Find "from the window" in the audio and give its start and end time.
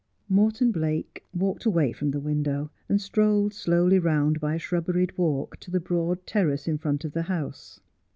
1.91-2.71